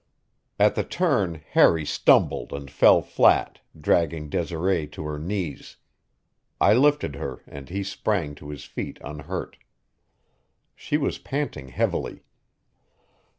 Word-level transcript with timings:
At 0.57 0.73
the 0.73 0.83
turn 0.83 1.43
Harry 1.51 1.85
stumbled 1.85 2.53
and 2.53 2.71
fell 2.71 3.03
flat, 3.03 3.59
dragging 3.79 4.29
Desiree 4.29 4.87
to 4.87 5.03
her 5.05 5.19
knees. 5.19 5.77
I 6.59 6.73
lifted 6.73 7.17
her, 7.17 7.43
and 7.45 7.69
he 7.69 7.83
sprang 7.83 8.33
to 8.41 8.49
his 8.49 8.63
feet 8.63 8.97
unhurt. 9.03 9.57
She 10.75 10.97
was 10.97 11.19
panting 11.19 11.67
heavily. 11.67 12.23